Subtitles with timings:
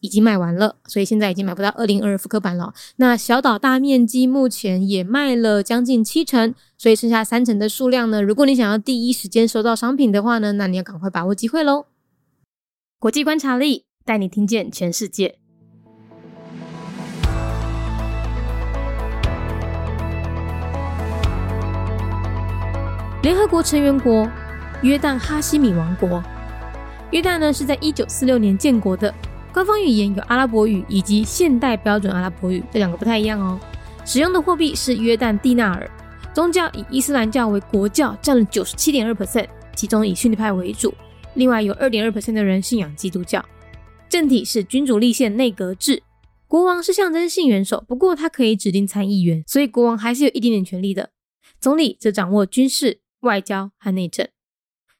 [0.00, 2.72] 已经卖完了，所以现在已经买不到二零二复刻版了。
[2.96, 8.22] 那小岛大面积目前也卖了将近七成，所以剩下三成的数量呢？
[8.22, 11.86] 如果你想要第一时间收到商品的话呢，那你要赶快把握机会喽！
[12.98, 15.36] 国际观察力带你听见全世界。
[23.22, 24.30] 联合国成员国
[24.82, 26.22] 约旦哈希米王国，
[27.10, 29.12] 约旦呢是在一九四六年建国的。
[29.52, 33.58] 官方语言有阿拉伯语以及现代标准阿拉伯语，这两个不太一样哦。
[34.04, 35.90] 使用的货币是约旦蒂纳尔，
[36.34, 40.94] 宗教以伊斯兰教为国教，占了九十七点二 percent，其中以逊尼派为主，
[41.34, 43.44] 另外有二点二 percent 的人信仰基督教。
[44.08, 46.02] 政体是君主立宪内阁制，
[46.46, 51.10] 国王是象征性元首，不过他可以指定参议员，所以国王还是有一点点权力的。
[51.60, 54.28] 总理则掌握军事、外交和内政。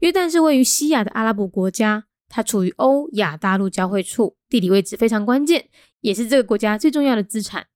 [0.00, 2.04] 约旦是位于西亚的阿拉伯国家。
[2.34, 5.68] 它处于欧亚大陆交汇处，地理位置非常关键，
[6.00, 7.66] 也是这个国家最重要的资产。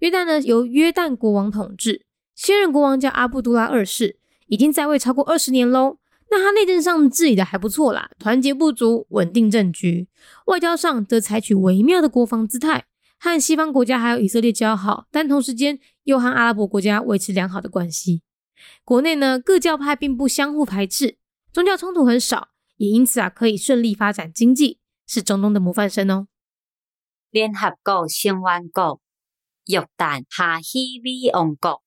[0.00, 4.18] 约旦呢，由约旦国王统治，现任国王叫阿布都拉二世，
[4.48, 5.96] 已经在位超过二十年喽。
[6.30, 10.06] 那他内政上治理的还不错啦，团结不足，稳定政局；
[10.46, 12.84] 外交上则采取微妙的国防姿态，
[13.18, 18.20] 和西方国家还有以色列交好，但同时间又和阿拉伯国家维持良好的关系。
[18.84, 21.16] 国内呢，各教派并不相互排斥，
[21.50, 22.48] 宗教冲突很少。
[22.82, 26.26] 也因此啊，可以顺利发展经济，是中东的模范生哦。
[27.30, 29.00] 联合国成员国
[29.66, 31.80] 约旦哈希米王国，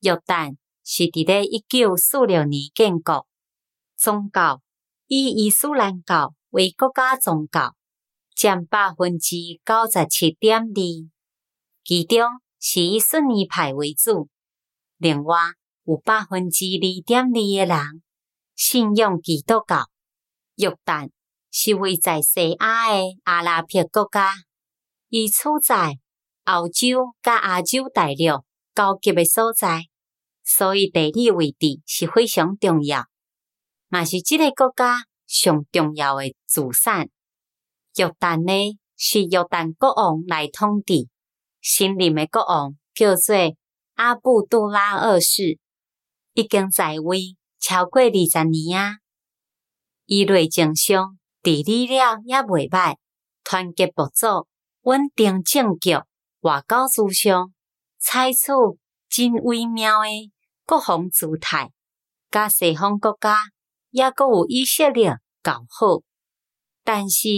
[0.00, 3.28] 约旦是伫咧一九四六年建国，
[3.96, 4.62] 宗教
[5.06, 7.76] 以伊斯兰教为国家宗教，
[8.34, 10.82] 占百分之九十七点二，
[11.84, 12.18] 其中
[12.58, 14.28] 是以逊尼派为主，
[14.96, 15.38] 另外
[15.84, 18.02] 有百分之二点二的人。
[18.56, 19.84] 信仰基督教，
[20.54, 21.10] 约旦
[21.50, 24.32] 是位在西亚的阿拉伯国家，
[25.10, 25.98] 伊处在
[26.46, 28.42] 欧洲甲亚洲大陆
[28.74, 29.82] 交集的所在，
[30.42, 33.04] 所以地理位置是非常重要，
[33.88, 37.10] 嘛是即个国家上重要的主产。
[37.96, 41.08] 约旦呢是约旦国王来统治，
[41.60, 43.36] 新任的国王叫做
[43.96, 45.58] 阿布杜拉二世，
[46.32, 47.36] 已经在位。
[47.68, 48.98] 超过二十年啊！
[50.04, 52.94] 伊内政上治理了也袂歹，
[53.42, 54.46] 团结部族，
[54.82, 55.96] 稳定政局，
[56.42, 57.52] 外交思想
[57.98, 58.38] 采取
[59.08, 60.30] 真微妙诶
[60.64, 61.72] 国防姿态，
[62.30, 63.36] 甲西方国家
[63.90, 66.02] 也阁有以色列交好，
[66.84, 67.28] 但是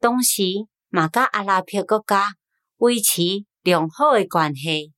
[0.00, 0.42] 同时
[0.90, 2.34] 嘛甲阿拉伯国家
[2.76, 3.22] 维持
[3.62, 4.92] 良好诶关系，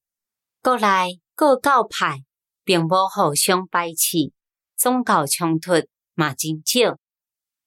[0.60, 2.24] 国内各教派
[2.64, 4.32] 并无互相排斥。
[4.79, 5.71] 宗教冲突
[6.15, 6.97] 嘛真少，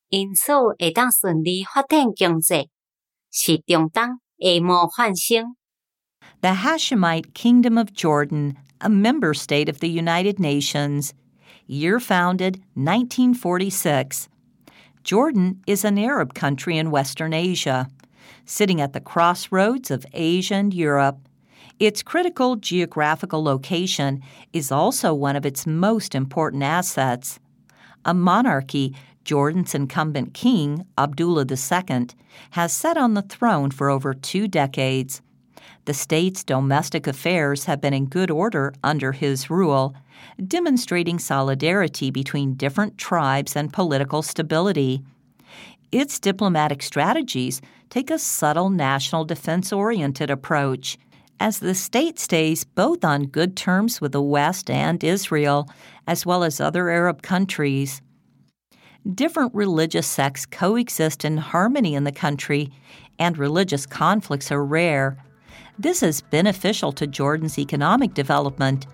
[0.09, 2.69] 因此会当顺利发展经济，
[3.31, 5.55] 是中东的模范生。
[6.41, 11.11] The Hashemite Kingdom of Jordan, a member state of the United Nations,
[11.67, 14.27] year founded 1946.
[15.03, 17.87] Jordan is an Arab country in Western Asia,
[18.45, 21.19] sitting at the crossroads of Asia and Europe.
[21.80, 27.40] Its critical geographical location is also one of its most important assets.
[28.04, 32.06] A monarchy, Jordan's incumbent king, Abdullah II,
[32.50, 35.20] has sat on the throne for over two decades.
[35.86, 39.96] The state's domestic affairs have been in good order under his rule,
[40.46, 45.02] demonstrating solidarity between different tribes and political stability.
[45.90, 47.60] Its diplomatic strategies
[47.90, 50.98] take a subtle national defense oriented approach
[51.40, 55.68] as the state stays both on good terms with the West and Israel,
[56.06, 58.00] as well as other Arab countries.
[59.14, 62.72] Different religious sects coexist in harmony in the country,
[63.18, 65.18] and religious conflicts are rare.
[65.78, 68.86] This is beneficial to Jordan's economic development,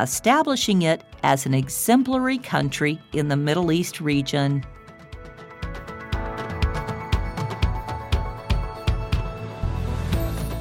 [0.00, 4.64] establishing it as an exemplary country in the Middle East region.